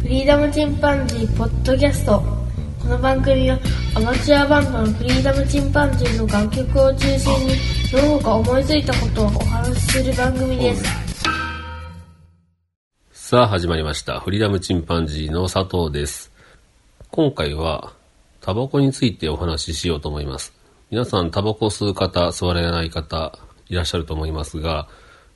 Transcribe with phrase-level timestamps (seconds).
[0.00, 2.22] フリーダムチンパンジーポッドキャスト
[2.80, 3.58] この番組は
[3.94, 7.54] アマチュアバンドのフリーダムチンパンジーの楽曲を中心に
[7.92, 10.84] どのほか思いついたことをお話しする番組です
[13.12, 14.20] さあ始まりました。
[14.20, 16.32] フリーダムチンパンジーの佐藤です。
[17.10, 17.92] 今回は
[18.40, 20.54] タバコについてお話ししようと思います。
[20.90, 23.38] 皆さんタバコ吸う方、吸われない方
[23.68, 24.88] いらっしゃると思いますが、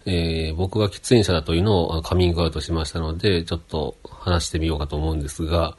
[0.06, 5.76] えー僕が喫煙者だというのをカミングアウトしましたので、ちょっと話してみようかと思うんですが、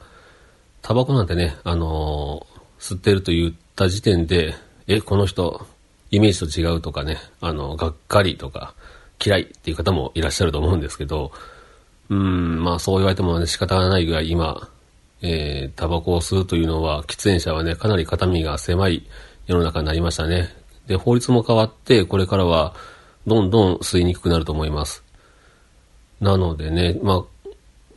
[0.82, 4.54] タバコなんてね、あのー吸ってると言った時点で、
[4.86, 5.66] え、この人、
[6.10, 8.74] イメージと違うとかね、あの、がっかりとか、
[9.24, 11.32] 嫌いっていう方もいらっしゃると思うんですけど、
[12.10, 14.68] うん、まあそう言われても、ね、仕方がないぐらい今、
[15.22, 19.06] えー、タバコを吸うというのは、喫煙者はね、かなり肩身が狭い
[19.46, 20.54] 世の中になりましたね。
[20.86, 22.74] で、法律も変わって、これからは、
[23.26, 25.04] どんどん吸いにくくなると思います。
[26.20, 27.48] なのでね、まあ、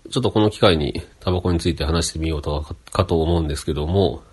[0.10, 4.24] ちょっとこの機会にタバコについて話してみようとかと思うんですけども、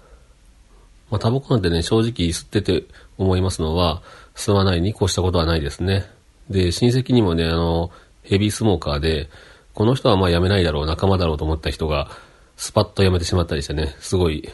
[1.10, 2.84] まあ、タバコなんてね、正直吸ってて
[3.18, 4.02] 思いますのは、
[4.34, 6.04] 吸わないに越したことはないですね。
[6.50, 7.90] で、親戚にもね、あの、
[8.22, 9.28] ヘビースモーカーで、
[9.74, 12.10] この人はまあ辞めないだろう、仲間だろうと思った人が、
[12.56, 14.48] スパッと辞めてしまったりしてね、すごい、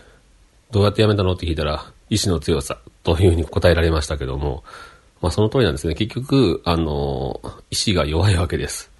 [0.70, 4.64] どうやって辞めたのって聞いたら、意志の強さというふうに答えられましたけども、
[5.20, 5.94] まあその通りなんですね。
[5.94, 7.40] 結局、あの、
[7.70, 8.90] 意志が弱いわけです。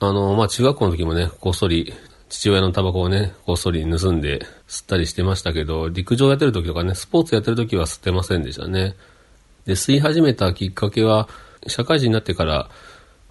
[0.00, 1.92] あの、まあ中学校の時もね、こっそり、
[2.28, 8.96] 父親のタバコをね、こっそり盗んで吸ったりしてましたけど、陸上やってる時とかね、スポーツやってる時は吸ってませんでしたね。
[9.66, 11.28] で、吸い始めたきっかけは、
[11.66, 12.70] 社会人になってから、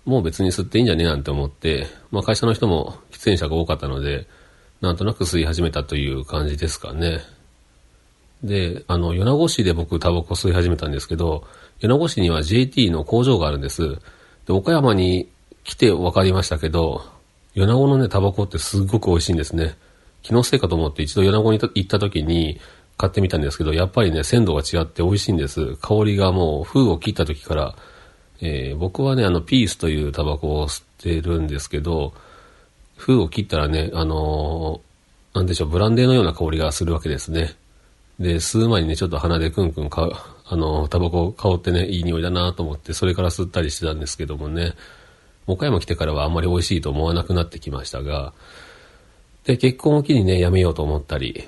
[0.05, 4.28] もう別に吸っていいんじゃねえなんて思って、まあ会社の人も喫煙者が多かったので、
[4.81, 7.22] なんとなく吸い始めたという感じですかね。
[8.44, 11.45] で、あの、米子市で僕タバコ吸い始めたんですけど、
[11.82, 13.98] 米子市には JT の工場があるんです。
[14.46, 15.30] で、岡山に
[15.64, 17.04] 来て分かりましたけど、
[17.56, 19.76] 米子のね、タバコってすっごく美味しいんですね。
[20.22, 22.60] 気のせいかと思って一度米子に行った時に
[22.98, 25.76] 買ってみたんですけど、やっぱりね、鮮度が違って美味しいんです。
[25.78, 27.76] 香りがもう封を切った時から、
[28.42, 32.14] えー僕はね、あの、ピースというタバコを吸ってるんですけど、
[32.95, 34.92] 封を切ったらね、あのー
[35.34, 37.55] なんでしょう、ブランデーのような香りがするわけですね。
[38.20, 44.73] で、吸う前にね、ちょっと鼻でクンクンか、あの、タバコ香ってね、いい匂いだなと思って、それから吸ったりしてたんですけどもね、
[45.48, 48.34] 岡山来てからはあんまり美味しいと思わなくなってきましたが、
[49.45, 51.48] で、結婚を機にね、やめようと思ったり、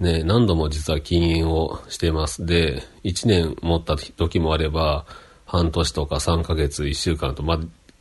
[0.00, 2.46] ね、何度も実は禁煙をしてます。
[2.46, 5.04] で、1年持った時もあれば、
[5.44, 7.58] 半年とか3ヶ月、1週間と、まあ、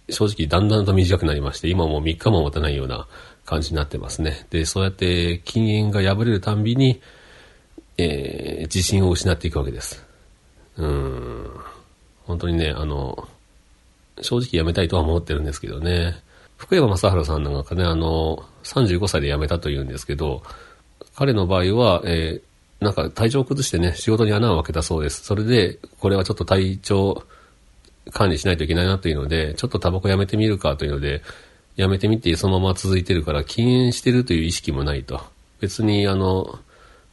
[0.09, 3.05] 正直だんだんと短くなりまして、今もう3日も持たないような
[3.43, 4.47] 感じになってますね。
[4.49, 7.01] で、そうやって禁煙が破れるたんびに、
[7.97, 10.04] えー自信を失っていくわけです。
[10.77, 11.51] うん。
[12.25, 13.27] 本当にね、あの、
[14.21, 16.15] 正直辞めたいとは思ってるんですけどね。
[16.57, 20.43] 福山雅治さんなんかね、あの、35歳で辞めたと言うんですけど、
[21.15, 25.23] 彼の場合は、えーなんか体調を崩してね、仕事に穴を開けたそうです。
[25.23, 27.23] それで、これはちょっと体調
[28.11, 31.21] 管理しないといけないなというので、ちょっとタバコやめてみるかというので、
[31.77, 35.21] やめてみてそのまま続いてるから禁煙してるという意識もないと。
[35.59, 36.59] 別にあの、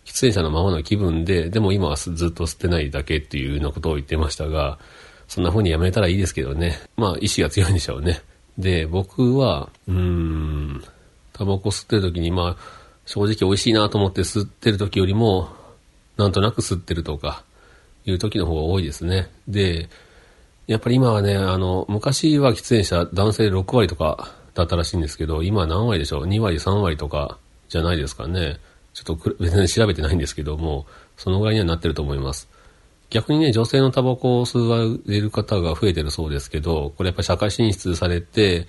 [0.05, 4.79] 喫煙者のままの気分で、でも今はずっと吸ってないだけっていうようなことを言ってましたが、
[5.29, 6.79] そんな風にやめたらいいですけどね。
[6.97, 8.21] まあ意志が強いんでしょうね。
[8.59, 10.85] で、僕は、うーん、
[11.33, 15.49] タバコ吸ってる時にまあ、正直美味しいなと思って吸ってる時よりも、
[16.17, 17.45] なんとなく吸ってるとか、
[18.05, 19.31] いう時の方が多いですね。
[19.49, 19.89] で、
[20.67, 28.59] やっぱり今はね、あの、昔は喫煙者男性6割とかだったらしいんですけど、今は何割でしょう ?2 割、3割とかじゃないですかね。
[28.95, 30.87] ちょっと別に調べてないんですけども、
[31.17, 32.49] そのぐらいにはなってると思います。
[33.11, 38.67] 逆にね、女性のタバコを吸われる方が増えてるそうですけど、これやっぱ社会進出されて、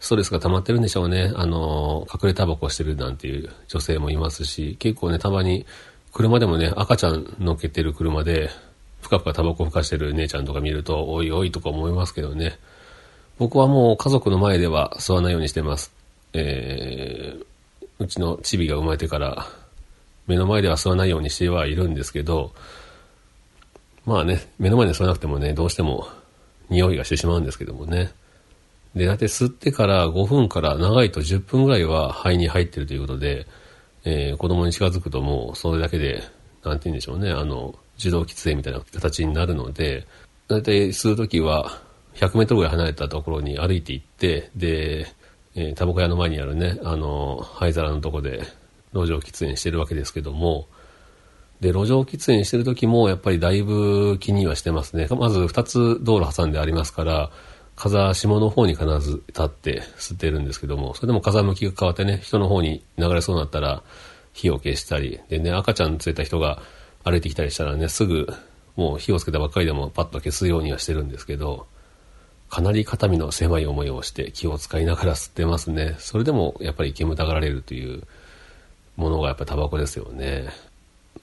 [0.00, 1.32] ストレスが溜まってるんでしょうね。
[1.34, 5.66] あの、隠れタバコしてるなんていう女性もいますし、結構ね、たまに、
[6.12, 8.50] 車でもね、赤ちゃん乗っけてる車で、
[9.02, 12.58] ぷかぷかタバコふかしてる姉ちゃんとか見ると、おいおいとか思いますけどね。
[13.38, 15.92] 僕はもう家族の前では吸わないようにしてます。
[16.32, 17.46] えー、
[17.98, 19.46] うちのチビが生まれてから、
[20.26, 22.52] 目の前では吸わないようにしてはいるんですけど、
[24.04, 26.08] まあね、目の前で吸わなくてもね、どうしても
[26.68, 28.12] 匂いがしてしまうんですけどもね。
[28.94, 33.46] で、だいたい吸ってから5分から長いと10分ぐらいは肺に入ってるということで、
[34.04, 36.22] えー子供に近づくともうそれだけで、
[36.64, 40.06] なんて言うんでしょうね、あの、受動喫煙みたいな形になるので、
[40.46, 41.80] だいたい吸うときは
[42.14, 45.06] 100メートルぐらい離れたところに歩いて行って、で、
[45.54, 48.42] えータバコ屋の前にあるね、あの、灰皿のとこで
[48.92, 50.68] 路上喫煙してるわけですけども、
[51.60, 55.08] で、路上喫煙してる時も、やっぱりだいぶ気にはしてますね。
[55.10, 57.30] まず二つ道路挟んでありますから、
[57.74, 63.82] 風下の方に必ず立って吸ってるんですけども、それでも風向きが変わってね、人の方に流れそうになったら
[64.32, 66.60] 火を消したり、でね、赤ちゃん連れた人が
[67.04, 68.28] 歩いてきたりしたらね、すぐ
[68.76, 71.66] もう火をつけたばっかりでもパッと消すようにはしてるんですけど、
[72.48, 75.96] かなり肩身の狭い思いをして気を使いながら吸ってますね。
[75.98, 78.02] それでもやっぱり煙たがられるという
[78.96, 80.48] ものがやっぱタバコですよね。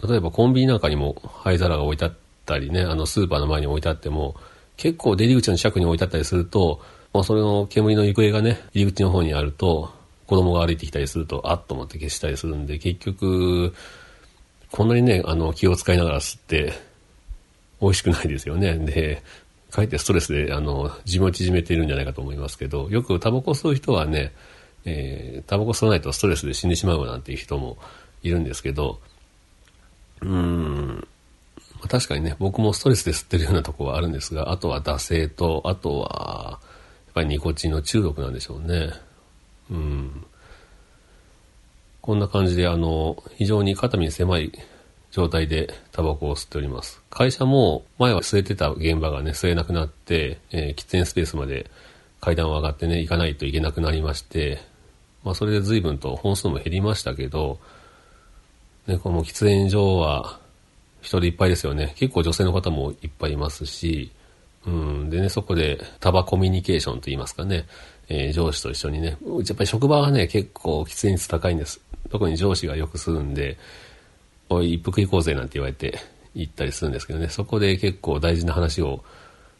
[0.07, 2.13] 例えばコンビニなんかにも灰皿が置いてあっ
[2.45, 4.35] たりね、あのスーパーの前に置いてあっても、
[4.77, 6.81] 結構出入り口の近くに置いてあったりすると、
[7.13, 9.93] まあ、それの煙の行方がね、入り口の方にあると、
[10.27, 13.73] 子供が歩いてきたりすると、あっと思って消したりするんで、結局、
[14.71, 16.73] こんなにね、あの、気を使いながら吸って、
[17.81, 18.73] 美味しくないですよね。
[18.77, 19.23] で、
[19.75, 24.31] かえってストレスで、あの、寿命を縮めているんじゃないかと思いますけど、よくタバコ吸う人はね、
[24.85, 27.77] えー、タバコ吸わないとストレスで死んでしまうなんていう人も
[28.23, 28.99] いるんですけど、
[30.21, 31.07] うーん、
[31.89, 36.59] 確かにね、僕もストレスで吸ってるようなとこはあるんですが、あとは惰性と、あとは、
[37.07, 38.91] やっぱりニコチンの中毒なんでしょうね。
[39.69, 40.25] うん。
[42.01, 44.51] こんな感じで、あの、非常に肩身狭い
[45.15, 47.01] 状態でタバコを吸っております。
[47.09, 51.71] 会社も前は吸えてた現場がね、吸えなくなって、えー、喫煙スペースまで
[52.19, 54.59] 階段を上がってね、行かないといけなくなりまして、
[55.23, 57.59] まあそれで随分と本数も減りましたけど、
[58.87, 60.37] ね、この喫煙所は
[60.99, 61.93] 人でいっぱいですよね。
[61.95, 64.11] 結構女性の方もいっぱいいますし、
[64.67, 67.67] うん、でね、そこでタバコミュニケーションと言いますかね、
[68.09, 71.79] えー、上司と一緒にね、うちやっぱり職場はね、結構喫煙率高いんです。
[72.09, 73.57] 特に上司がよくするんで、
[74.49, 75.99] おい、一服行こうぜなんて言われて
[76.33, 79.03] 行ったりするんですけどね、そこで結構大事な話を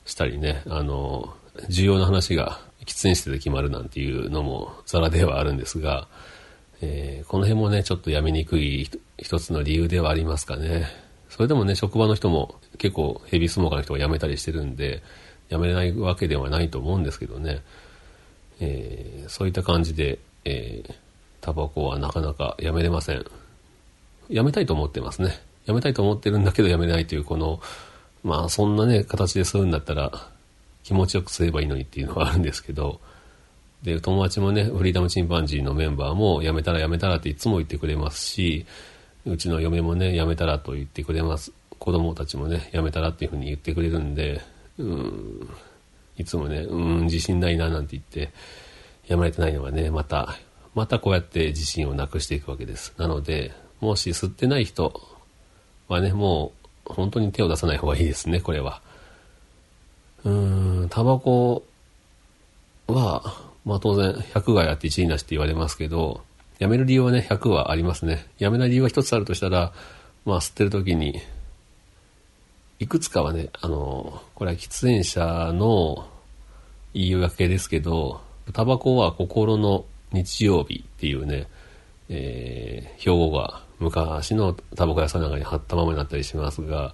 [0.05, 1.33] したりね、あの、
[1.69, 6.07] 重要な話が喫煙室で決まるなんていうのもザラではあるんですが、
[6.81, 10.85] えー、この辺もね、ちょっとやめにくい一つの理由ではありますかね。
[11.29, 15.01] それでもね、職場の人も結構ヘビースモーカーの人が辞めたりしてるんで、
[15.49, 17.61] 辞めれないわけではないと思うんですけどね。
[18.59, 20.93] えー、そういった感じで、えー、
[21.41, 23.25] タバコはなかなかやめれません。
[24.29, 25.39] やめたいと思ってますね。
[25.65, 27.59] やめたいと思ってるんだけどやめないというこの、
[28.23, 30.11] まあそんなね、形で吸うんだったら
[30.83, 32.99] 気持ちよく吸えばいいのにっていうのはあるんですけど、
[33.83, 38.65] で、友達もね、フリーダムチンパンジーのメンバーもやめたらやめたらっていつも言ってくれますし、
[39.25, 41.51] うちの嫁もね、やめたらと言ってくれます。
[41.79, 44.41] 子供たちもね、やめたらっていうふうに言ってくれるんで、
[44.77, 45.49] うん、
[46.17, 48.33] いつもね、うん、自信ないななんて言って、
[49.07, 50.35] やめられてないのがね、また、
[50.73, 52.93] またこうやって自信をなくしていくわけです。
[52.97, 55.01] なので、もし吸ってない人
[55.87, 56.51] はね、も
[56.87, 58.81] う本当に手を出さない方がいいですね、これは。
[60.23, 61.63] うーん、タバコ
[62.87, 66.21] は、まあ当然100がやって1位なしって言われますけど、
[66.59, 68.27] やめる理由はね、100はありますね。
[68.39, 69.73] やめない理由は一つあるとしたら、
[70.25, 71.21] まあ吸ってる時に、
[72.79, 76.07] いくつかはね、あの、これは喫煙者の
[76.93, 78.21] 言い訳ですけど、
[78.53, 81.47] タバコは心の日曜日っていうね、
[82.09, 86.93] えー、標語が昔のタバコ屋さんなんかに貼ったままになったりしますが、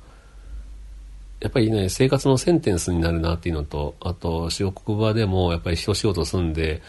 [1.42, 6.82] やっぱりね、生活のセンテンスになるなっていうのと、あと、職場でもやっぱり一仕事済んで、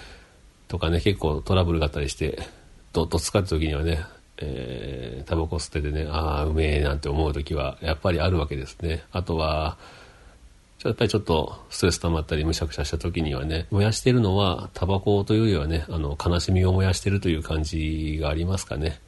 [0.68, 2.38] とかね、結構トラブルがあったりして、
[2.92, 4.04] どっと疲れた時にはね、
[4.38, 9.04] えー、タバコ吸っててね、ああ、うめえなんて思う時はやっぱりあるわけですね。
[9.10, 9.78] あとは、
[10.84, 19.00] やっぱりちょっとストレス溜まったりむしゃくしゃした時にはね、燃やしてるのはタバコというよりはね、あの、悲しみを燃やしてるという感じがありますかね。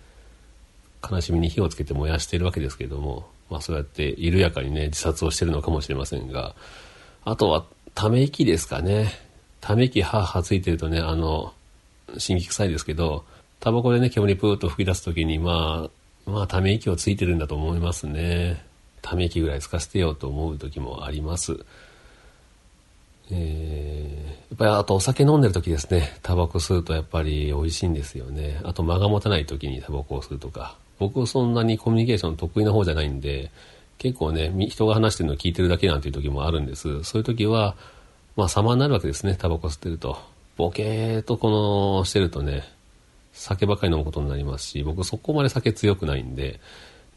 [1.10, 6.54] 悲しみに火をつけて燃やしてるわけですけれども、まあそうやって緩やかにね、自殺をしてるのかもしれませんが、
[7.24, 9.12] あとは、ため息ですかね。
[9.60, 11.52] ため息ははついてるとね、あの、
[12.18, 13.24] 心気臭いですけど、
[13.60, 15.88] タバコでね、煙プーッと吹き出す時に、ま
[16.26, 18.64] あ、まあ、ため息をついてるんだと思いますね。
[19.04, 21.64] ため息ぐらいつかせてよと思う時もあります。
[23.30, 28.60] えー、やっぱりあとお酒飲んでる時ですね、タバコ吸うとやっぱり美味しいんですよね。
[28.64, 30.76] あと間が持たない時にタバコを吸うとか。
[30.98, 33.50] 僕そんなにコミュニケーション得意な方じゃないんで、
[33.98, 37.04] 結構ね、人が話してるのを聞いてるだけなんていう時もあるんです。
[37.04, 37.76] そういう時は、
[38.36, 40.16] まあ様になるわけですね、タバコ吸ってると。
[40.56, 42.64] ボケーとこの、してるとね、
[43.32, 46.60] 酒ばかり飲むことになりますし、僕そこまで酒強くないんで、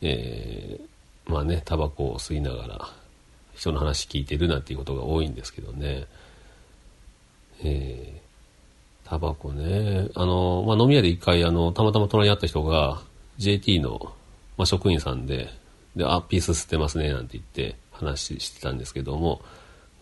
[0.02, 0.97] えー、
[1.28, 2.90] まあね、タバコを吸いながら、
[3.56, 6.06] 人の話聞いてるなんていうことが多いんですけどね。
[7.64, 10.10] えー、タバコね。
[10.16, 13.02] あの、まあ、飲み屋で一回、あの、たまたま隣にあった人が、
[13.38, 14.14] JT の、
[14.58, 15.50] まあ、職員さんで、
[15.96, 19.42] で、あ、ピース吸ってますね、なんて言って話してたんですけども、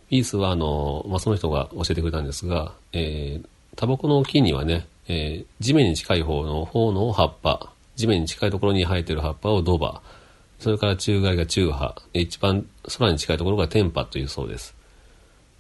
[0.10, 10.02] ピースは、あの、まあ、その人が教えてくれたんですが、えー、タバコの木にはね、えー、地面に近い方の方の葉っぱ、地面に近いところに生えてる葉っぱをドバ、
[10.60, 12.66] それから中外が中葉、一番
[12.98, 14.76] 空に近いところが天波というそうです。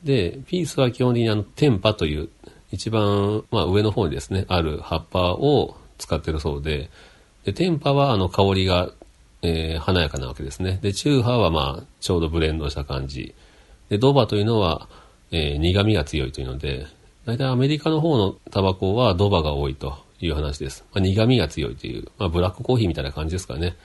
[0.04, 2.30] で、ピースは基本的にあの、テンパという、
[2.72, 6.90] 一番、まあ上の方にですね、ある葉っぱを使ってるそうで、
[7.44, 8.92] で、テンパはあの、香りが、
[9.42, 10.80] えー、華やかなわけですね。
[10.82, 13.36] で、チューハーはまあ、ちょうどブレンドした感じ。
[13.90, 14.90] で、ドバというのは、
[15.32, 16.88] えー、苦味が強いというので、
[17.25, 20.86] 大体アメリカの方のタバコはドバが多いという話です。
[20.94, 23.75] まあ、苦味が強いという、まあ、ブラックコーヒーみたいな感じですかね。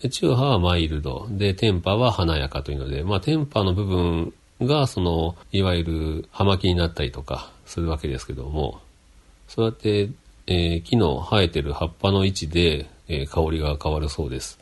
[0.00, 1.26] で、チューハーはマイルド。
[1.30, 8.80] で、テンパは華やかというので、まあ、テンパの部分が、その、いわゆる葉巻になったりとかするわけですけども、
[9.48, 10.10] そうやって、
[10.46, 14.58] えー、木の生えてる葉っぱの位置で、えー、香りが変わるそうです。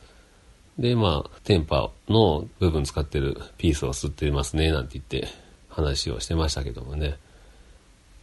[0.77, 5.29] で、まあ、テンパの部分使ってるピースを吸ってますね、なんて言って
[5.69, 7.17] 話をしてましたけどもね。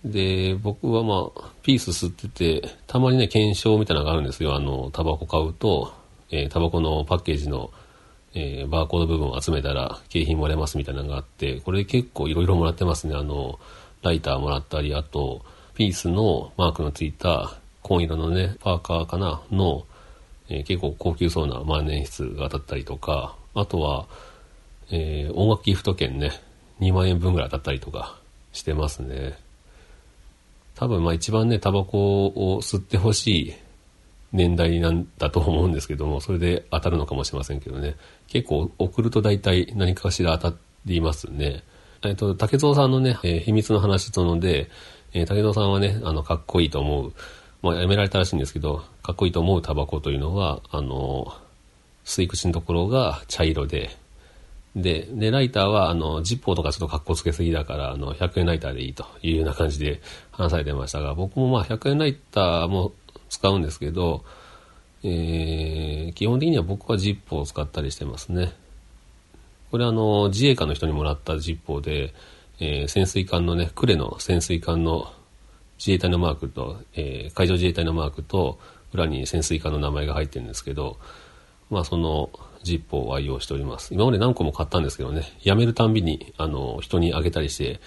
[0.05, 4.55] で、僕はまあ、ピース吸ってて、たまにね、検証みたいなのがあるんですよ。
[4.55, 5.93] あの、タバコ買うと、
[6.33, 7.71] えー、タバコのパッケージの、
[8.35, 13.15] えー、バーコード部分を集めたら景品もらえますみたいなのがあって、これ結構いろいろもらってますね。
[13.15, 13.61] あの、
[14.03, 19.85] ライターもらったり、あと、ピースのマークのついた紺色のね、パーカーかな、の、
[20.49, 24.07] えー、結構高級そうな万年筆が当たったりとか、あとは、
[24.91, 26.33] えー、音楽ギフト券ね、
[26.81, 28.17] 2万円分ぐらい当たったりとか
[28.53, 29.39] してますね。
[30.75, 33.55] 多分まあ一番ね、タバコを吸ってほしい
[34.33, 37.97] 年代なんだと思うんですけども、それで当たるのかもしれませんけどね。
[38.29, 41.63] 結構送ると大体何かしら当たりますね。
[42.05, 44.71] えっと、竹蔵さんのね、えー、秘密の話とので、
[45.13, 47.13] えー、竹蔵さんはね、あの、かっこいいと思う、
[47.63, 51.33] まあ、やめられたらしいんですけど、かっこいいと思うタバコというのは、あの、
[52.05, 53.97] 吸い口のところが茶色で、
[54.75, 62.93] で、で、ライターは、あの、ジッポーとかちょっと格好つけすぎだから、あの、100円ライターでいいというような感じで話されてましたが、僕もまあ、100円ライターも
[63.33, 64.25] 使うんですけど、
[65.03, 68.53] えー、基本的には僕はジッポーを使ったりしてますね。
[69.71, 72.15] これあの、自衛官の人にもらったジッポーで、
[72.61, 75.11] えー、潜水艦のね、呉の潜水艦の
[75.79, 78.59] 自衛隊のマークと、えー、海上自衛隊のマークと、
[78.93, 80.99] 裏に潜水艦の名前が入ってるんですけど、
[81.71, 82.29] まあその、
[82.63, 83.95] ジッポーを愛用しております。
[83.95, 87.81] 今まで何個も買ったんですけどね、辞めるたんびに、あの、人にあげたりして、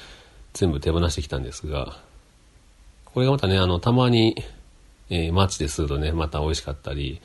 [0.53, 1.97] 全部手放してきたんですが、
[3.05, 4.35] これがまたね、あの、たまに、
[5.09, 7.21] えー、マッチでするとね、また美味しかったり、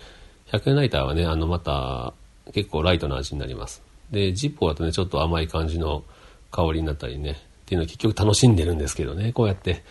[0.52, 2.12] 100円ライターはね、あの、また、
[2.52, 3.82] 結構ライトな味になります。
[4.10, 6.02] で、ジッポーだとね、ちょっと甘い感じの
[6.50, 7.34] 香りになったりね、っ
[7.66, 9.82] ていうのを結局楽しんでるんですけどね、こうやって、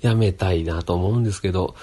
[0.00, 1.74] やめたいなと思うんですけど、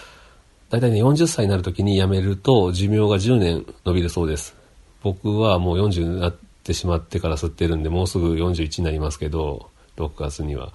[0.69, 4.55] だいたいね、40歳になる時に辞めると寿命が10年伸びるそうです。
[5.03, 10.73] 僕はもう40になってしまってから吸ってるんで、もうすぐ41になりますけど、6月には。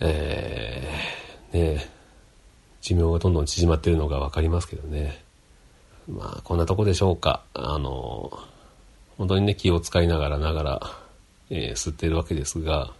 [0.00, 1.97] えー、ねえ
[2.88, 5.22] 寿命がどんどん縮まってるのがわかりますけどね。
[6.08, 7.42] まあ、こんなとこでしょうか。
[7.52, 8.32] あの、
[9.18, 10.80] 本当にね、気を使いながらながら、
[11.50, 12.92] えー、吸ってるわけですが、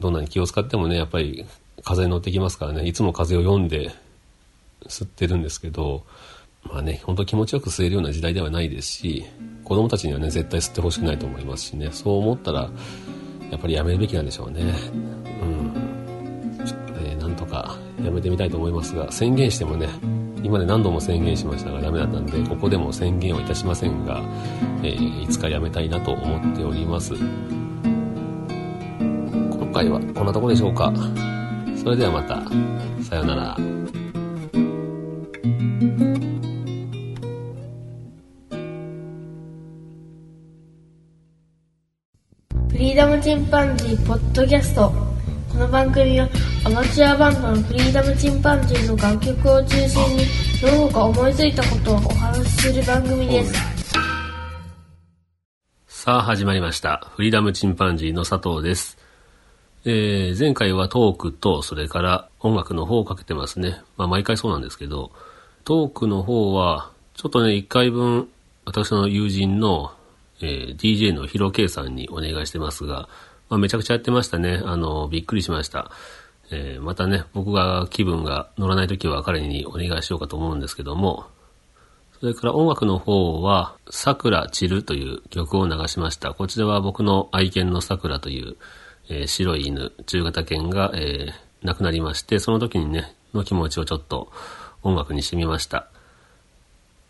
[0.00, 1.46] どんなに気を使ってもね、やっぱり
[1.82, 3.90] 風に乗ってきますからね、いつも風を読んで
[4.86, 6.04] 吸ってるんですけど、
[6.64, 9.24] まあね、本当気持ちよく吸えるような時代ではないですし、
[9.64, 12.70] 子供たちにはね、絶対吸ってほしくないと思いますしね、そう思ったら、
[13.50, 14.62] やっぱりやめるべきなんでしょうね。
[14.62, 15.72] うん。
[17.04, 19.88] えー、なんとかやめてみたいと思いますが、宣言してもね、
[20.42, 24.22] 今まで何度も宣言しましたがダメだったんで、ここでも宣言をいたしませんが、
[24.84, 27.14] えー、いつかやめたいなと思っております。
[27.14, 27.26] 今
[29.74, 30.92] 回はこんなとこでしょうか。
[31.76, 32.44] それではまた、
[33.02, 33.56] さようなら。
[42.68, 45.15] フリーダムチンパンジーポッドキャスト
[45.66, 46.28] の番組は
[46.64, 50.24] アマチュアバンドのフリーダムチンパンジーの楽曲を中心に
[50.62, 53.52] どうか思いついたことをお話しする番組です。
[55.88, 57.10] さあ始まりました。
[57.16, 58.96] フリーダムチンパンジーの佐藤です。
[59.84, 63.80] えー、前回はトークとそれから音楽の方をかけてますね。
[63.96, 65.10] まあ毎回そうなんですけど
[65.64, 68.28] トークの方はちょっとね一回分
[68.64, 69.96] 私の友人の
[70.40, 73.08] えー、DJ のヒロケイさんにお願いしてますが、
[73.48, 74.60] まあ、めちゃくちゃやってましたね。
[74.64, 75.90] あの、びっくりしました。
[76.50, 81.26] えー、またね、僕が気分が乗らない時は彼にお願いしようかと思うんですけども、
[82.20, 86.32] それから音楽の方は、桜散るという曲を流しました。
[86.32, 88.56] こちらは僕の愛犬の桜という、
[89.08, 94.32] えー、白い犬、中型犬が、えー、亡くなりまして、その時にね、の気持ちをちょっと
[94.82, 95.88] 音楽にしてみました。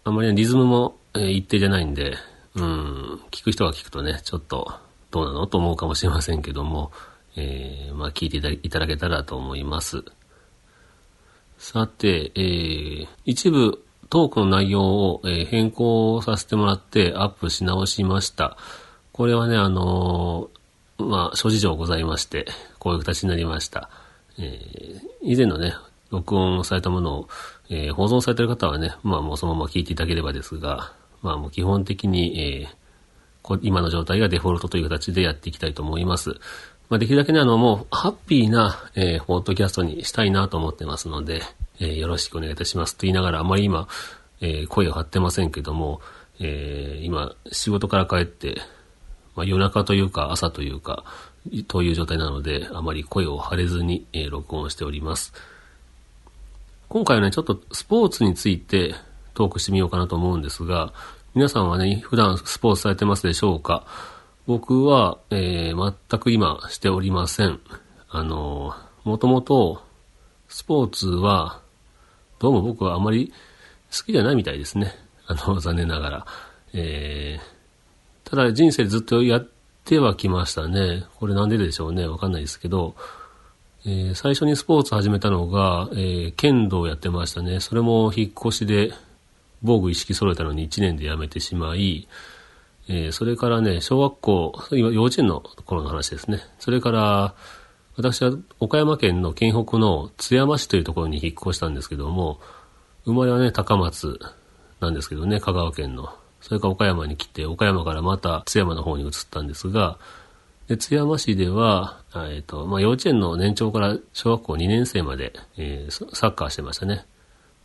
[0.05, 2.17] あんまり、ね、リズムも、えー、一定じゃないんで、
[2.57, 4.73] うん、聞く人が聞くとね、ちょっと
[5.11, 6.93] どうなのと思うかもしれませんけども、
[7.37, 10.05] えー、まあ聞いていただけたらと思います。
[11.59, 18.57] さて、えー、一部トークの内容を、え、変更させてもらってアップし直しました。
[19.13, 20.51] これはね、あの
[20.99, 22.47] まあ、諸事情ございまして、
[22.79, 23.91] こういう形になりました。
[24.39, 25.75] えー、以前のね、
[26.11, 27.29] 録音されたものを、
[27.69, 32.69] えー、保存されている方はね、まあもうそのまま聞いていただければですが、まあもう基本的に、えー、
[33.63, 36.37] 今の状態がデフォルトという形でやっていきたいと思います。
[36.89, 41.43] まあできるだけね、あのもうハッピーな、えー、ポッドキャストにしたいなと思ってますので、
[41.81, 43.89] えー、よろしくお願いいたしますと言いながら、あまり今、
[44.41, 46.01] えー、声を張ってませんけども、
[46.39, 48.61] えー、今、仕事から帰って、
[49.35, 51.05] まあ夜中というか朝というか、
[51.69, 55.33] という状態なので、あまり声を張れずに、えー、録音しております。
[56.89, 58.95] 今回はね、ちょっとスポーツについて
[59.35, 60.93] トークしてみようかなと思うんですが、
[61.37, 63.85] 皆さんはね、普段スポーツされてますでしょうか？
[64.47, 67.61] 僕は、えー、全く今しておりません。
[68.09, 68.75] あの
[69.05, 69.83] もともと、
[70.49, 71.61] スポーツは、
[72.39, 73.35] どうも僕はあまり
[73.95, 74.95] 好きじゃないみたいですね。
[75.27, 76.27] あの、 残念ながら。
[76.73, 79.49] えー、ただ人生ずっとやっ
[79.85, 81.05] てはきましたね。
[81.17, 82.07] これなんででしょうね？
[82.07, 82.95] わかんないですけど、
[83.85, 87.61] えー、最初にスポーツ始めたのが、えー、剣道やってましたね。
[87.61, 88.95] それも引っ越しで
[89.67, 92.09] 防具意識揃えたのに1年で辞めてしまい、
[92.89, 96.41] えー、それからね、小学校、今幼稚園の頃の話ですね。
[96.59, 97.35] それから、
[97.97, 102.41] 私は岡山県の県北の津山市というところに引っ越したんですけども、
[103.05, 104.21] 生まれはね、高松
[104.81, 106.15] なんですけどね、香川県の。
[106.41, 109.99] それから岡山に来て、岡山からまた津山の方に移ったんですが、
[110.69, 117.07] で津山市では、えっ、ー、と、まあ、幼稚園の年長から小学校2年生まで、えー、サッカーしてましたね。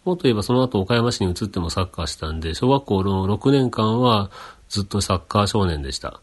[0.04, 4.32] もっと言えばその後岡山市に移ってもサッカーしたんで、小学校の6年間は
[4.70, 6.22] ずっとサッカー少年でした。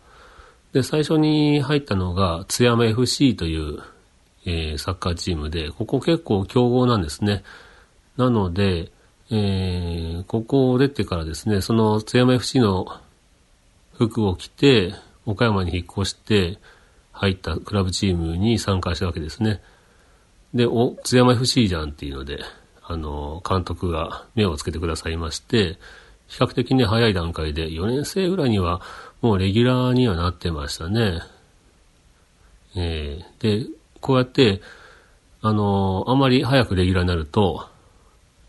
[0.73, 3.81] で、最初に入ったのが津山 FC という、
[4.45, 7.45] えー、サッカーチームで、ここ結構強豪なんですね。
[8.17, 8.91] なので、
[9.31, 12.87] えー、ここを出てからですね、その津山 FC の
[13.97, 14.95] 服を着て、
[15.25, 16.59] 岡山に引っ越して
[17.13, 19.61] 入ったクラブチームに参加したわけですね。
[20.55, 22.41] で、お、津山 FC じゃんっていうので、
[22.90, 25.78] あの、監督が目をつけてくださいまして、
[26.26, 28.81] 比較的ね、早い段階で、4年生ぐらいには、
[29.20, 31.20] もうレギュラーにはなってましたね。
[32.74, 33.66] えー、で、
[34.01, 34.62] こうやって、
[35.42, 37.68] あの、あんまり早くレギュラーになると、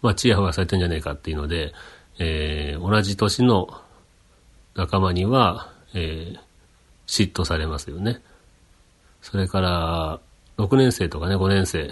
[0.01, 1.73] まあ、チヤホヤされてんじゃねえかっていうので、
[2.17, 3.67] えー、同じ年の
[4.75, 6.39] 仲間には、えー、
[7.07, 8.21] 嫉妬されますよね。
[9.21, 10.19] それから、
[10.57, 11.91] 6年生とかね、5年生、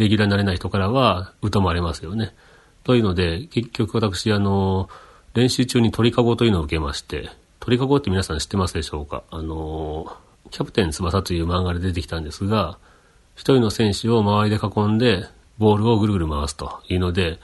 [0.00, 2.34] レギュラーになれない人からは疎まれますよね。
[2.82, 4.88] というので、結局私、あの、
[5.34, 7.28] 練習中に鳥かごというのを受けまして、
[7.60, 9.22] 鳥かごって皆さん知ってますでしょうか？
[9.30, 10.16] あの、
[10.50, 12.78] キャプテン翼という漫画で出てきたんですが、
[13.34, 15.26] 一人の選手を周りで囲んで、
[15.58, 17.38] ボールをぐるぐる回すというので、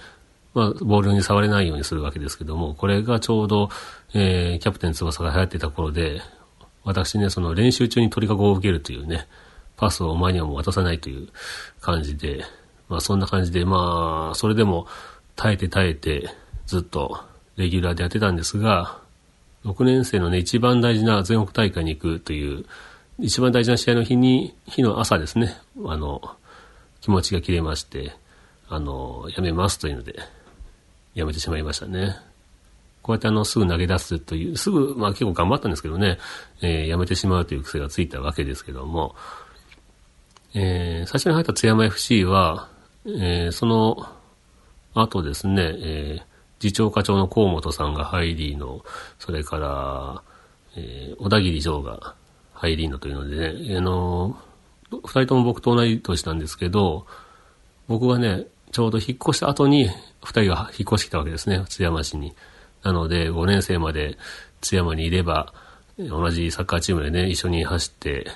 [0.55, 3.69] まあ、ボールに触れないようにするわけですけども、これがちょうど、
[4.15, 6.23] えー、キャプテン翼が流行ってた頃で、
[6.83, 9.27] 私ね、その練習中に鳥かごを受けるというね、
[9.77, 11.29] パスをお前にはもう渡さないという
[11.81, 12.45] 感じで、
[12.89, 14.87] まあそんな感じで、まあ、それでも
[15.35, 16.31] 耐えて耐えて
[16.67, 17.21] ずっと
[17.57, 18.99] レギュラーでやってたんですが、
[19.65, 22.65] 6年生のね、一番大事な全国大会に行くという、
[23.19, 26.23] 一番大事な試合の日に、日の朝ですね、あの、
[27.01, 28.13] 気持ちが切れまして、
[28.69, 30.17] あの、やめますというので、
[31.15, 32.17] やめてしまいましたね。
[33.03, 36.19] こうやってあの、すぐ投げ出すという、すぐ、まあ結構頑張ったんですけどね、
[36.61, 39.15] えー、やめてしまうという癖がついたわけですけども、
[40.55, 42.69] えー、最初に入った津山 FC は、
[43.07, 44.09] えー、その
[44.95, 46.23] 後ですね、えー、
[46.61, 48.85] 次長課長の河本さんが入りの、
[49.19, 50.23] それから、
[50.77, 52.15] えー、小田切城が
[52.55, 57.07] 入りのというのでね、あのー、二人とも僕と同い年なんですけど、
[57.89, 59.89] 僕はね、ちょうど引っ越した後に
[60.25, 62.35] 二人が引っ越してきたわけですね、津山市に。
[62.83, 64.17] なので、5年生まで
[64.61, 65.53] 津山にいれば、
[65.99, 68.27] 同じサッカーチームでね、一緒に走って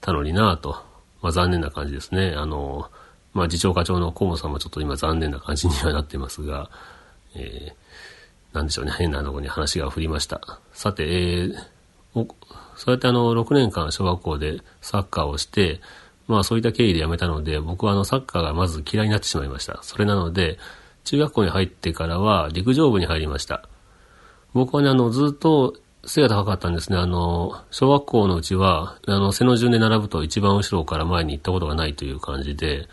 [0.00, 0.82] たのになぁと、
[1.22, 2.34] まあ残念な感じですね。
[2.36, 2.90] あの、
[3.32, 6.70] まあ次長課長の河野さんもちょっと今残念な感じにはなってますが、
[7.34, 10.60] えー、なんでしょうね、変なとこに話が振りました。
[10.72, 11.54] さて、えー、
[12.14, 15.80] そうやってあの、6年間小学校でサッカーをして、
[16.28, 19.78] まあそういった経緯で辞めたので、僕はあのサッカーがまず嫌いになってしまいました。
[19.82, 20.58] それなので、
[21.04, 23.68] 中学校に入ってからは陸上部に入りました。
[24.52, 25.74] 僕はね、あの、ずっと
[26.06, 26.98] 背が高かったんですね。
[26.98, 32.88] あの、小学校のうちは、あの、背の順で並ぶと一番後ろから前に行ったことがないという感じで、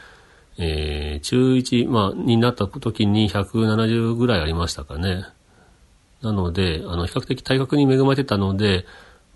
[0.57, 5.25] えー、中1、まあ、になった時に170ぐらいありましたかね。
[6.21, 8.85] なので、あの、比較的体格に恵まれてたので、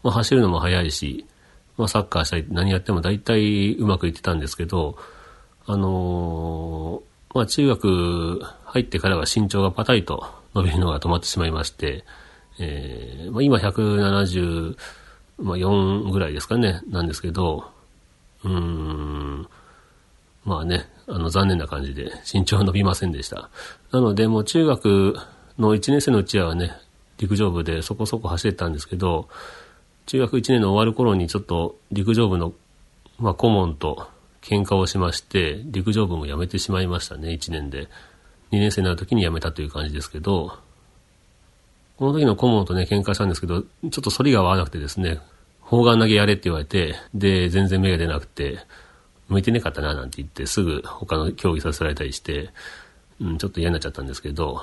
[0.04, 1.26] まあ、走るのも速いし、
[1.78, 4.98] まあ、サッカーしたり何やっても大体うまくいってたんですけど、
[5.66, 12.04] あのー、まあ、中学入ってからは身長がパタリと伸びるのが止まってしまいまして、
[12.60, 17.70] えー、まあ、今174ぐらいですかね、なんですけど、
[18.44, 19.48] うーん、
[20.46, 23.50] まあね、あの残念な感じで身長は伸びませんでした。
[23.92, 25.16] なのでもう中学
[25.60, 26.74] の1年生のうちはね、
[27.18, 29.28] 陸上部でそこそこ走ってたんですけど、
[30.06, 32.54] 中学1年の終わる頃にちょっと陸上部の、
[33.20, 34.08] まあ、顧問と
[34.42, 37.90] 喧嘩をしまして、陸上部も辞めてしまいましたね、1年で。
[38.52, 40.58] 2年生になる時に辞めたという感じですけど、
[41.98, 45.20] この時の顧問とね、喧嘩したんですけど、ちょっと反りが合わなくてですね、
[45.62, 48.60] 砲丸投げやれって言われて、で、全然芽が出なくて、
[49.30, 52.52] 向いてねかったななんて言って、すぐ他の競技させられたりして、
[53.20, 54.62] うん、ちょっと嫌になっちゃったんですけど、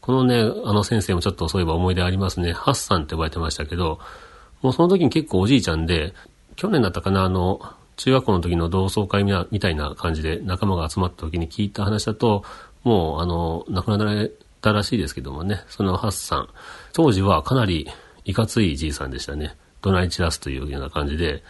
[0.00, 2.52] このね、あの先生もちょっとそういえば思い出ありますね。
[2.52, 4.00] ハッサンって呼ばれてましたけど、
[4.62, 6.14] もうその時に結構おじいちゃんで、
[6.56, 7.60] 去年だったかな、あの、
[7.96, 12.42] 中学校の時の同窓会みたいな感じで仲間が集まった時に聞いた話だと、
[12.82, 14.32] もう、あの、亡くなられ
[14.62, 16.48] たらしいですけどもね、そのハッサン、
[16.94, 17.88] 当時はかなり
[18.24, 19.56] いかついじいさんでしたね。
[19.82, 21.42] 怒鳴り散らすというような感じで、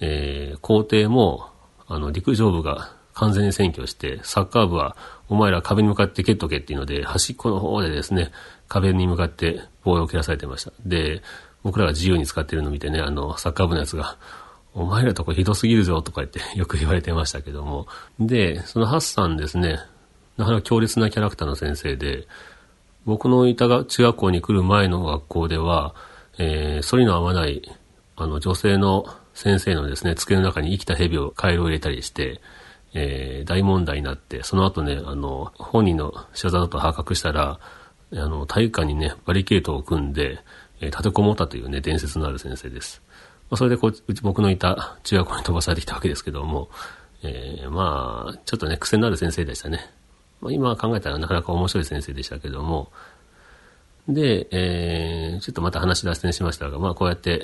[0.00, 1.48] えー、校庭も、
[1.88, 4.96] あの、陸上部が完全に占拠して、サッカー部は、
[5.28, 8.30] お前ら壁に向かって蹴っとけっていうので、端っこの方でですね、
[8.68, 10.72] 壁に向かって棒を蹴らされてました。
[10.84, 11.22] で、
[11.62, 14.18] 僕らが自由に使ってるのを見てね、あの、サッカー部のやつが、
[14.74, 17.88] お前らとこひどすぎるぞとか言って よく言われてましたけども。
[18.20, 19.80] で、そのハッサンですね、
[20.36, 22.28] なかなか強烈なキャラクターの先生で、
[23.08, 25.94] 僕のいたが中学校に来る前の学校では、
[26.36, 27.62] えー、反りの合わない、
[28.16, 32.42] あの、女性の先生のですね、机の中に生きた蛇を、カエルを入れたりして、
[32.92, 37.58] えー、大問題になって、その後ね、あの、本人の仕業だと把握したら、
[38.12, 40.40] あの、体育館にね、バリケートを組んで、
[40.82, 43.00] えー、立てこもったというね、伝説のある先生です。
[43.48, 46.68] まあ、それでこう、うち僕のいた中学校に飛ばされてきたわけですけども、
[47.22, 49.94] えー、まあ、ちょっとね、癖のある先生でしたね。
[50.40, 52.92] まあ、今考えたらなかなか面白い先生でしたけども、
[54.08, 57.42] で、えー、ちょっとまた話脱線しましたが、まあこうやって、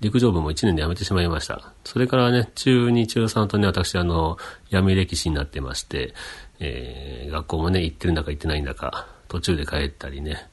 [0.00, 1.72] 陸上部も1年で辞めてしまいました。
[1.84, 4.36] それからね、中2、中3とね、私、あの、
[4.70, 6.12] 辞め歴史になってまして、
[6.60, 10.46] えー、学校もね、行ってるんだか行ってないんだか、途中で帰ったりね、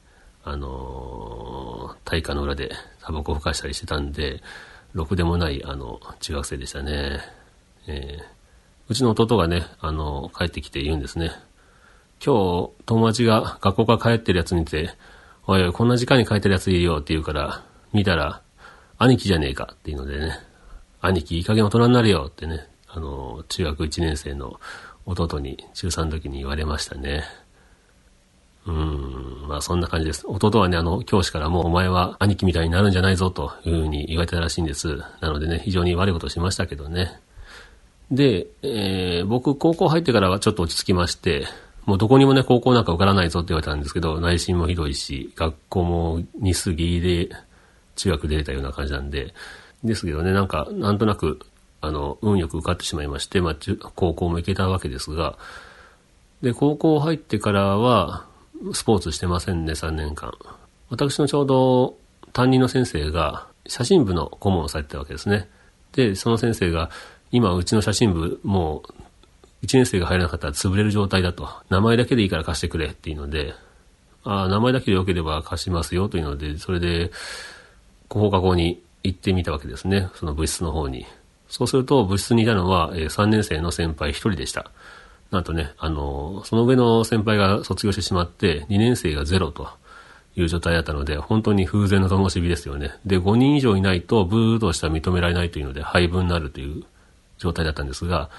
[0.44, 4.42] あのー、体育の裏でタバコを吹かしたりしてたんで、
[4.94, 7.20] ろくでもない、あの、中学生でしたね。
[7.88, 8.24] えー、
[8.88, 11.32] うちの弟がね、あの、帰ってきて言うんですね。
[12.24, 14.92] 今日、友達が学校から帰ってるやつ見て、
[15.48, 18.44] おいおい、こんな時間に帰ってるやついるよって言うから、見たら、
[19.00, 20.34] 兄貴じゃねえかっていうのでね、
[21.02, 24.60] 兄貴いい加減大人になるよってね、あの、中学1年生の
[25.08, 27.24] 弟に中3の時に言われましたね。
[28.68, 30.28] うん、まあそんな感じです。
[30.28, 35.02] 弟はね、あの、教師からもうお前は兄貴みたいになるんじゃないぞというふうに言われたらしいんです。
[35.22, 37.20] なのでね、非常に悪いことしましたけどね。
[38.12, 41.48] で、えー、僕、高校入ってからはちょっと落ち着きまして、
[41.92, 47.36] もうどこにもね、高校なんか受からないぞって言われたんですけど、内心もひどいし、学校も日数ギリで
[47.98, 49.34] 中学出れたような感じなんで、
[49.84, 51.42] ですけどね、なんか、なんとなく、
[51.82, 53.56] あの、運よく受かってしまいまして、まあ、
[53.94, 55.38] 高校も行けたわけですが、
[56.42, 58.26] で、高校入ってからは、
[58.72, 60.32] スポーツしてませんね、3年間。
[60.90, 61.98] 私のちょうど
[62.32, 65.50] 担任の先生が、写真部の顧問をされてたわけですね。
[65.92, 66.90] で、その先生が、
[67.34, 68.94] 今、うちの写真部、もう、
[69.64, 71.50] 1年生が入らなかったら潰れる状態だと。
[71.70, 73.54] 名前だけでいいから貸してくれっていうので、
[74.24, 77.12] あ、名前だけでよければ貸しますよというので、それで、
[78.10, 80.10] 放課後に行ってみたわけですね。
[80.16, 81.06] その部室の方に。
[81.48, 84.72] そうすると、部室にいたのは、え、3年生の先輩1人でした。
[85.32, 89.70] なんとね、あの、その上の先輩が卒業してしまって、2年生がゼロと
[90.36, 92.92] いう状態だったので、本当に風前の灯火ですよね。
[93.06, 96.84] で、5人以上いないと、ブーとしては認められないというので、配分になるという
[97.38, 98.30] 状態だったんですが、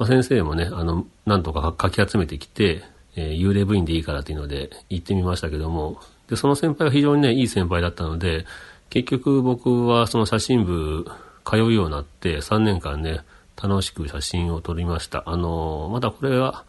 [0.00, 2.82] まあ、先生もね、あの、なんとかかき集めてきて、
[3.16, 8.46] えー、幽霊部員でいいからというので行ってみましたけども、で、その先輩は非常にね、いい先輩だったので、
[8.88, 11.06] 結局僕はその写真部
[11.44, 13.20] 通うようになって3年間ね、
[13.62, 15.22] 楽しく写真を撮りました。
[15.26, 16.64] あの、またこれは、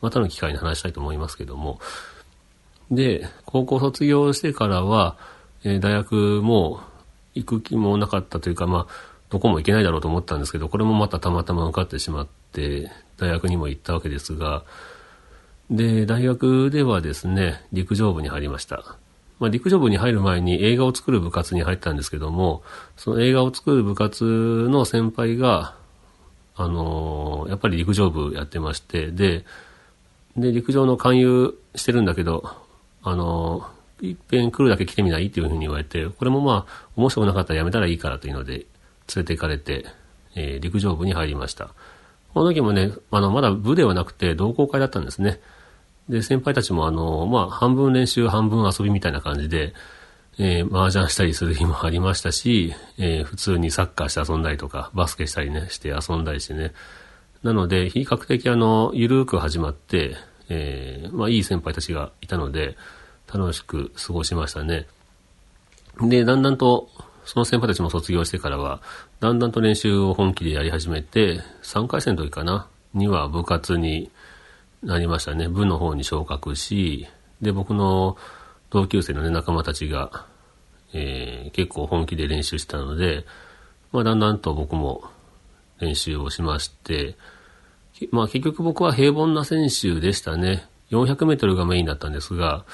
[0.00, 1.80] またの機会に話したいと思いますけども。
[2.90, 5.18] で、高校卒業してからは、
[5.64, 6.80] えー、大学も
[7.34, 14.64] 行く気もなかったというか、まあ、どこも行けないだろうと思ったんですけど、これもまたたまたま受かってしまって、大学にも行ったわけですが、
[15.70, 18.96] で、大学ではですね、陸上部に入りました。
[19.40, 22.62] まあ、陸上部に入る前に映画を作る部活に入ったんですけども、
[22.96, 24.24] その映画を作る部活
[24.70, 25.74] の先輩が、
[26.56, 29.44] あの、やっぱり陸上部やってまして、で、
[30.36, 32.44] で、陸上の勧誘してるんだけど、
[33.02, 33.66] あの、
[34.00, 38.66] いっぺん来るだけ来てみないっていうふうに言われて、これもまあ、面白くなかったらやめたらいいからというので、連
[39.16, 39.86] れて行かれて、
[40.34, 41.70] えー、陸上部に入りました。
[42.34, 45.40] この時もね、あの、まだ部ではなくて同好会だったんですね。
[46.08, 49.72] で、先輩たちもあの、まあ、半分練習、半分遊びみたいな感じで、
[50.38, 56.72] えー、麻雀したりする日もありましたし、えー、普通にサッカーして遊んだりとか、バスケしたりね、して遊んだりしてね。
[57.44, 60.16] なので、比較的あの、ゆるーく始まって、
[60.48, 62.76] えー、まあいい先輩たちがいたので、
[63.32, 64.86] 楽しく過ごしましたね。
[66.00, 66.88] で、だんだんと、
[67.24, 68.80] その先輩たちも卒業してからは、
[69.20, 74.10] だんだんと練習を本気でやり始めて、3回戦の時かな、には部活に
[74.82, 75.48] なりましたね。
[75.48, 77.06] 部の方に昇格し、
[77.40, 78.16] で、僕の
[78.70, 80.26] 同級生のね、仲間たちが、
[80.92, 83.24] えー、結構本気で練習したので、
[83.92, 85.04] まあ、だんだんと僕も
[85.80, 87.16] 練習をしまして、
[88.10, 90.66] まあ、結局僕は平凡な選手でしたね。
[90.90, 92.64] 400メートルがメインだったんですが、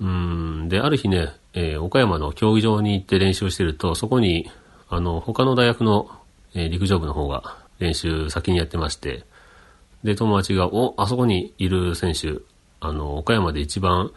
[0.00, 4.50] うん、で、ある日ね、えー、岡山の競技場に行って練習してると、そこに、
[4.88, 6.10] あの、他の大学の、
[6.54, 9.24] えー、陸上部の方が練習先にやってまして、
[10.02, 12.40] で、友達が、お、あそこにいる選手、
[12.80, 14.10] あの、岡山で一番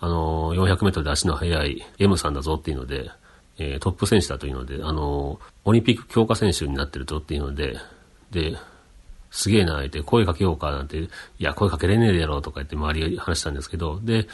[0.00, 3.10] あの、400メートルで足の速い M さんだぞっていうので、
[3.58, 7.76] えー、トップ選手だというので、あの、オリンピック強化選手になってるぞっていうので、
[8.30, 8.56] で、
[9.30, 14.28] すげえな、って声かけようかなんて、いや、声かけれねえだろうとか言って周りが話したんですけど、で、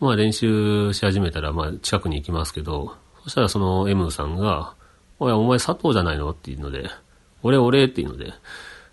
[0.00, 4.74] まあ練習し始めたら、まあ近くに行きますけど、そしたらその M さんが、
[5.18, 6.30] おい、お前佐藤じゃないの？
[6.30, 6.90] っていうので、
[7.42, 8.32] 俺俺っていうので、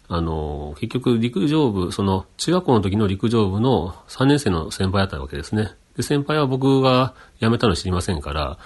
[0.07, 5.71] あの、結局陸上部、その中学校の時の陸上部の3年生の先輩だったわけですね。
[5.97, 8.57] で、先輩は僕が辞めたの知りませんから、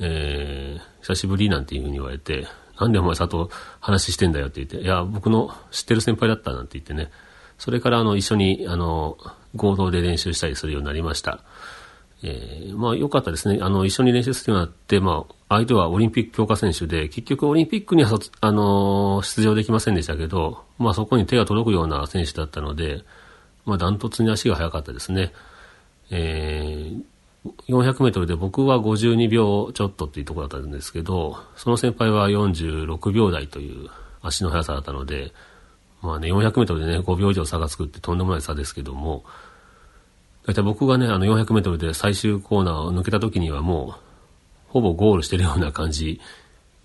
[0.00, 2.46] えー、久しぶりなんていうふうに言われて、
[2.78, 3.48] なんでお前佐藤
[3.80, 7.10] 話してんだよって言って、いや、僕の知ってる先輩だったなんて言ってね、
[7.58, 9.16] それからあの、一緒に、あの、
[9.54, 11.40] 合同で練習したりするようになりました。
[12.22, 13.58] えー、まあ良かったですね。
[13.62, 23.02] あの、一緒に練習するようになって、まあ、相手はオリンピック強化選手で、結局オリンピックには、あの出場できませんでしたけど、まあそこに手が届くような選手だったので、
[23.64, 25.32] まあダントツに足が速かったですね。
[26.10, 27.02] えー、
[27.68, 33.90] 400メートルで僕は52秒ちょっとっていうところだったんですけど、その先輩は46秒台という
[34.22, 35.32] 足の速さだったので、
[36.02, 39.24] まあね、400メートルでね、5秒以上差がつくってとんでもない差ですけども、
[40.46, 44.00] だいたい僕がね、あの400メートルで最終コーナーを抜けた時にはもう、
[44.68, 46.20] ほぼゴールしてるような感じ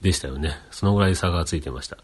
[0.02, 0.56] でしたよね。
[0.72, 1.98] そのぐらい差がついてました。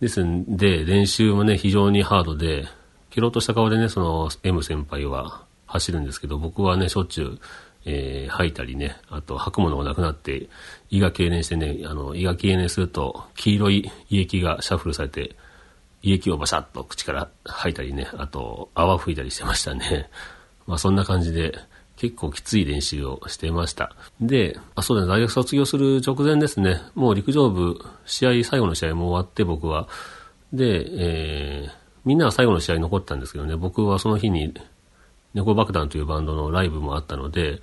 [0.00, 2.66] ですんで、練習もね、非常にハードで、
[3.08, 7.38] キロとした顔でね、その M 先輩は走るんですけど、僕はね、しょっちゅう、
[7.86, 10.48] えー、吐いたりね、あと吐くものがなくなって、
[10.90, 15.34] 胃が痙攣してね、あの、胃が痙攣すると、黄色い胃液がシャッフルされて、
[16.02, 20.10] 胃液をバシャッと口から吐いたりね、あと、泡吹いたりしてましたね。
[20.70, 21.52] まあそんな感じで、
[21.96, 23.94] 結構きつい練習をしていました。
[24.20, 29.88] で、あ、そうだね、大学卒業する直前ですね、もう陸上部、試合、最後の試合も終わって僕は、
[30.52, 31.72] で、えー、
[32.04, 34.54] みんなは最後の試合残ったんですけどね、僕はその日に
[35.34, 37.60] 猫爆弾というバンドのライブもあったので、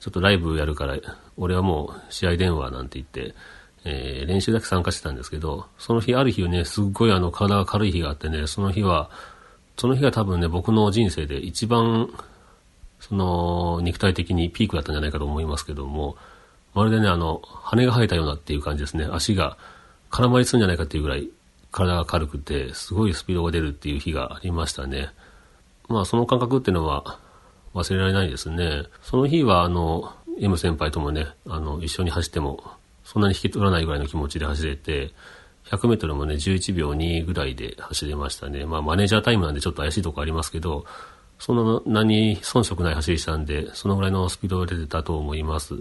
[0.00, 0.96] ちょっとライブやるから、
[1.36, 3.34] 俺はもう試合電話なんて言って、
[3.84, 9.10] えー、練習だけ参加してたんですけど、その日、ある日ね、すっごいあの、体が軽い日があってね、その日は、
[9.76, 12.08] その日が多分ね、僕の人生で一番、
[13.08, 16.16] その、肉体的にピークだったんじゃないかと思いますけども、
[16.74, 19.08] まるでね、あの、羽が生えたようなっていう感じですね。
[19.10, 19.56] 足が
[20.10, 21.28] 絡まりつるんじゃないかっていうぐらい、
[21.70, 25.10] 体が軽くて、すごいスピードが出るっていう日がありましたね。
[25.88, 27.18] まあその感覚っていうのは
[27.74, 28.84] 忘れられないですね。
[29.02, 32.62] その日はあの、M 先輩ともね、あの、一緒に走っても、
[33.04, 35.12] そんなに引き取らないぐらいの気持ちで走れて、
[35.70, 38.64] 100メートルもね、11秒2ぐらいで走れましたね。
[38.64, 40.84] まあマネージャータイムなんでちょっと怪しいとこありますけど、
[41.38, 45.74] そんなに遜色ない走りしたんで、そのぐらいのスピードが出てたと思います。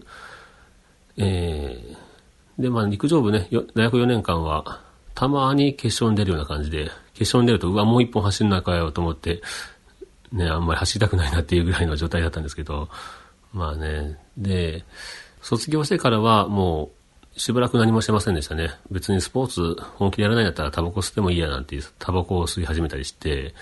[1.18, 4.82] えー、で、まあ陸上部ね、大学4年間は、
[5.14, 9.42] たまに決勝に出るような感じで、決勝に出ると、うわ、もう一本走るのかよと思って、
[10.34, 12.90] ね、あんまり走りたくないなっていうぐらいの状態だったんですけど、
[13.54, 14.84] まあね、で、
[15.42, 16.92] 卒業してからはも
[17.36, 18.72] うしばらく何もしてませんでしたね。
[18.90, 23.54] 別にスポーツ本気でやらないんだったらタバコ吸ってもいいやなんてタバコを吸い始めたりして、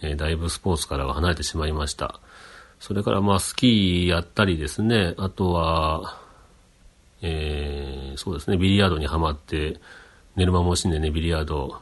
[0.00, 2.20] えー、だいぶスポーツからは離れてしまいました。
[2.80, 6.20] それからまあスキーやったりですね、あとは、
[7.22, 9.80] えー、そうですね、ビリヤードにはまって、
[10.36, 11.80] 寝る間も惜しんでね、ビリヤード、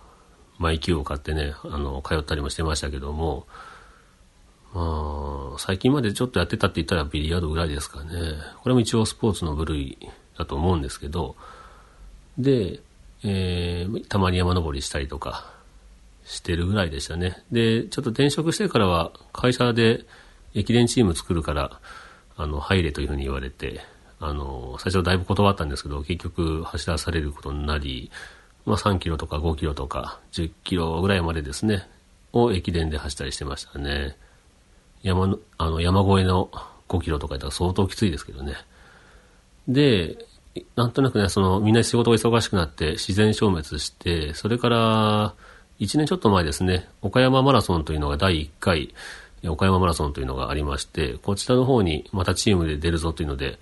[0.59, 3.47] マイキューを買ってね、あの、通ったりもしてましたけども、
[4.73, 8.11] まあ、最近までちょっとやってたって言ったらビリヤードぐらいですかね。
[8.63, 9.99] これも一応スポーツの部類
[10.39, 11.37] だと思うんですけど、
[12.39, 12.81] で、
[13.25, 15.51] えー、たまに山登りしたりとか
[16.27, 17.43] してるぐらいでしたね。
[17.53, 20.05] で、ちょっと転職してからは会社で
[20.55, 21.81] 駅伝チーム作るから、
[22.37, 23.81] あの、入れというふうに言われて、
[24.19, 28.11] あの、最初だいぶ断ったんですけど、結局走らされることになり、
[28.65, 31.89] まあ3キロとか5キロとか10キロぐらいまでですね、
[32.33, 34.17] を駅伝で走ったりしてましたね。
[35.03, 36.51] 山の、あの、山越えの
[36.89, 38.55] 5キロとかやったら相当きついですけどね。
[39.69, 40.19] で、
[40.75, 45.35] なんとなくね、その、みんな仕事が忙しくなって自然消滅して、それから、
[45.81, 48.95] 1年ちょっと前ですね、岡山マラソンというのが第1回、
[49.47, 53.59] 岡山マラソンというのがありまして、こちらの方にまたチームで出るぞというので、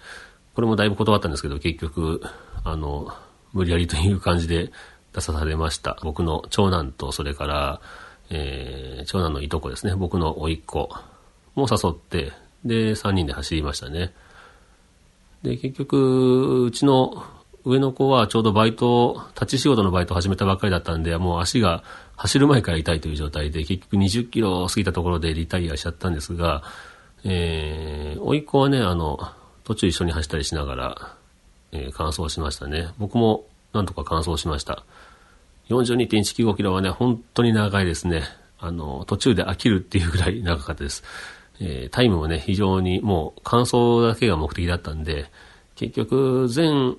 [0.54, 2.22] これもだいぶ断ったんですけど、結局、
[2.62, 3.12] あの、
[3.52, 4.70] 無理やりという感じで
[5.12, 5.98] 出さされました。
[6.02, 7.80] 僕の長男と、それから、
[8.30, 10.88] えー、長男のいとこですね、僕の甥っ子
[11.56, 12.32] も誘って、
[12.64, 14.12] で、3人で走りましたね。
[15.42, 17.24] で、結局、うちの
[17.64, 21.82] 上の子はちょうどバイト、立ち仕事のバイトを始めたばっかりだったんで、もう足が
[22.16, 26.62] 走る前から痛いという状態で、結局20キロ過ぎたところでリタイアしちゃったんですが、
[27.24, 29.18] えー、甥っ子はね、あの、
[29.64, 31.16] 途中一緒に走ったりしながら、
[31.72, 32.88] えー、完走しましたね。
[32.98, 34.84] 僕もなんとか完走しました。
[35.68, 38.22] 42.195キロはね、本当に長いですね。
[38.58, 41.02] あの、途中で飽きるっていうぐらい長かったです。
[41.60, 45.30] えー、タイムもね、非常にもう完走だけが目的だったんで、
[45.76, 46.96] 結局、全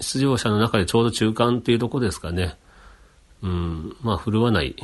[0.00, 2.56] 出場者の中でちょうど中間っていうとこですかね。
[3.42, 4.76] うん、まあ、振るわない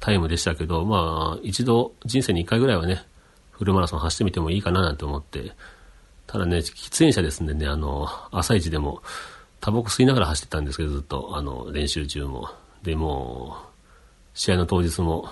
[0.00, 3.04] タイムでしたけど、まあ、一度人生に一回ぐらいはね、
[3.50, 5.52] フルマラソン走ってみてもいいかななんて思って、
[6.26, 9.02] ただね、喫煙者ですんでね、あの、朝一でも、
[9.60, 12.48] タバコ吸いながら走ってたんですけど、ずっと、あの、練習中も。
[12.82, 13.56] で、も、
[14.34, 15.28] 試合の当日も、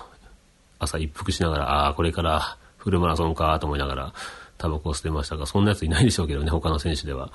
[0.79, 4.13] 朝一服しながら、ああ、これからフルマラソンかと思いながら、
[4.57, 7.31] タバコを捨てましたが、そんなやついないでしょうけどね、他の選手では。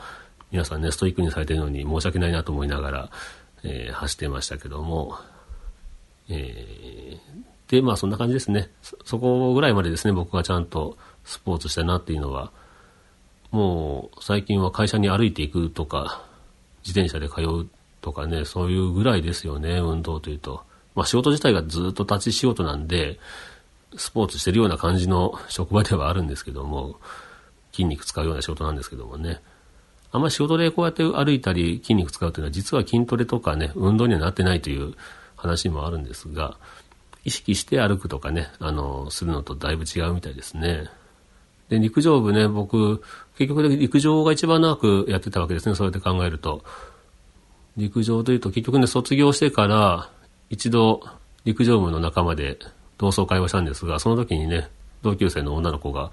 [0.53, 3.11] 皆さんね、ストイックにされてるのに申し訳ないなと思いながら、
[3.66, 5.18] えー、走ってましたけども、
[6.29, 8.96] えー、で、まあそんな感じですねそ。
[9.05, 12.52] そこぐらいまでですね、僕がちゃんとスポーツしたなっていうのは、
[13.50, 16.22] もう最近は会社に歩いていくとか、
[16.85, 17.68] 自転車で通う
[18.00, 20.62] とかね、そういうぐらいですよね、運動というと。
[20.94, 23.18] まあ仕事自体がずっと立ち仕事なんで、
[23.96, 26.96] スポーツしてるような感じの職場ではあるんですけども、
[27.72, 29.40] 筋肉使うような仕事なんですけどもね。
[30.16, 34.94] あんまり仕事でこうやって歩いたり筋肉使うというのは実は筋トレとかね、運動にはなってないという
[35.37, 36.57] 話もあるんですが、
[37.24, 40.88] 意識して歩くとかね、あの、するのとだいぶ違うみたいですね。
[41.68, 43.02] で、陸上部ね、僕、
[43.37, 46.64] 結局陸上が一番長くやってたわけですね、そうやって考えると。
[47.76, 50.09] 陸上というと結局ね、卒業してから
[50.48, 51.02] 一度
[51.44, 52.59] 陸上部の仲間で
[52.96, 54.70] 同窓会をしたんですが、その時にね、
[55.02, 56.11] 同級生の女の子が、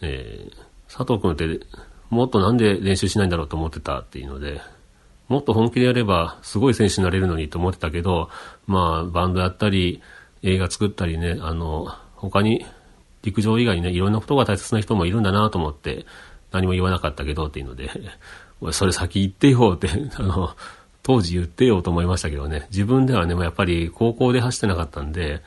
[0.00, 1.66] えー、佐藤君って
[2.10, 4.60] もっとなんで練習しないんだろうと思ってたっていうので、
[5.28, 8.28] もっと本気でやればすごい選手になれるのにと思ってたけど、
[8.66, 10.02] まあ、バンドやったり、
[10.42, 12.66] 映画作ったりね、あの、他に、
[13.22, 16.04] 陸上以外にね、いろんなことが大切な人もいるんだなと思って、
[16.50, 17.90] 何も言わなかったけどっていうので、
[18.60, 20.56] 俺 それ先言ってよって、あの、
[21.02, 25.42] 当時言ってよと思いましたけどね、自分ではね、もうやっぱり高校で走ってなかったんで、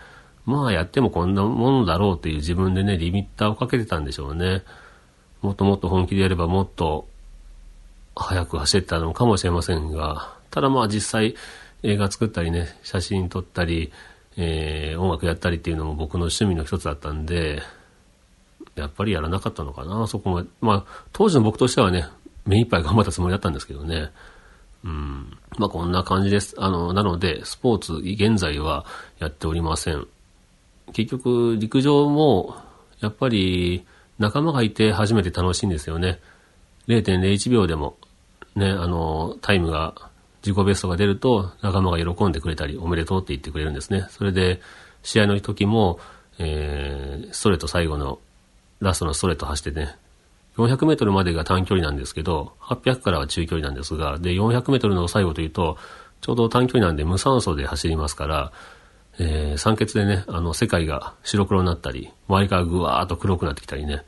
[0.46, 4.64] まあやってもこんなものだろうっていう自分でね、リミッターをかけてたんでしょうね。
[5.44, 7.08] もっともっと本気でやればもっと
[8.16, 11.36] 早く走ってたのかもしれませんが、ただまあ実際
[11.84, 13.92] 映画作ったりね、写真撮ったり、
[14.38, 17.62] えー、音楽やったりっていうのも僕の趣味の一つだったんで、
[18.76, 20.50] やっぱりやらなかったのかな、そこまで。
[20.62, 22.08] まあ、当時の僕としてはね、
[22.46, 24.12] 目いっぱい頑張ったつもりだったんですけどね。
[24.84, 25.38] うん。
[25.58, 26.56] まあこんな感じです。
[26.58, 28.86] あの、なので、スポーツ、現在は
[29.20, 30.08] やっておりません。
[30.94, 32.56] 結局、陸上も、
[33.00, 33.86] やっぱり、
[34.24, 36.20] 仲間がいて初めて楽しいんですよね。
[36.88, 37.98] 0.01秒でも、
[38.56, 39.94] ね、あの、タイムが、
[40.46, 44.08] 自己ベストが出ると仲間が喜んでくれたり、おめでとうって言ってくれるんですね。
[44.10, 44.62] それで、
[45.02, 46.00] 試合の時も、
[46.40, 48.20] えー、ストレート最後の、
[48.80, 49.96] ラストのストレート走ってね、
[50.58, 55.78] 400メートルまでが短距離なんですけど、800からは中距離なんですが、で、400メートルの最後というと、
[56.22, 58.52] ちょうど短距離なんで無酸素で走りますから、
[59.20, 64.04] えー、酸欠でね、あの、世界が白黒になったり、周りからぐわーっと黒くなってきたりね、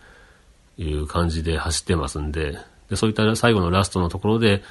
[0.77, 2.57] いう感じで走ってますんで、
[2.89, 4.63] で、そういった最後のラストのところで、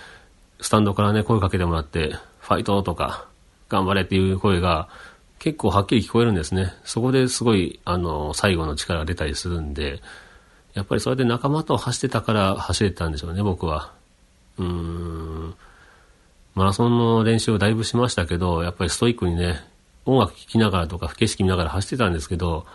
[0.61, 3.27] スタンドからね、声かけてもらって、ファイトとか、
[3.69, 4.88] 頑張れっていう声が、
[5.38, 6.73] 結構はっきり聞こえるんですね。
[6.85, 10.01] そこですごい、あの、最後の力が出たりするんで、
[10.75, 13.93] やっぱりそれで仲間と走ってたから走れたんでしょうね、僕は。
[14.59, 15.55] うーん。
[16.55, 19.65] マラソンの練習をだいぶしましたけど、やっぱりストイックにね、
[20.07, 22.67] 音楽聴きながらとか景色見ながら走ってたんですけど、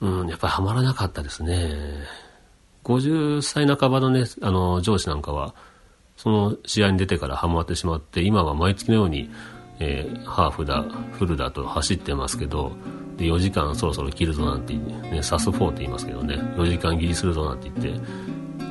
[0.00, 1.74] うん、やっぱりハマらなかったですね。
[2.86, 5.54] 50歳半ばのね、あの、上司なんかは、
[6.16, 9.28] その試合に出てからハマってしまって、今は毎月のように、
[9.80, 12.72] えー、ハーフだ、フルだと走ってますけど、
[13.16, 18.00] で、4時間そろそろ切るぞなんて、ね、サス4って言いますけどね、4時間切りするぞなんて言って、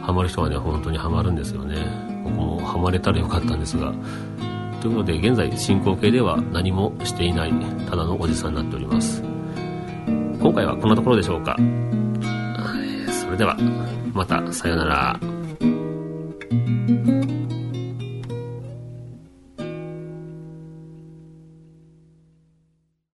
[0.02, 1.76] ハマる人はね、本当にハマるんですよね。
[2.24, 3.94] 僕もハマれたらよかったんですが、
[4.82, 7.54] ということで、現在進行形では何もしていない、
[7.90, 9.22] ただのおじさんになっております。
[10.40, 11.58] 今回はこんなところでしょうか。
[13.10, 13.58] それでは、
[14.16, 15.20] また、さよなら。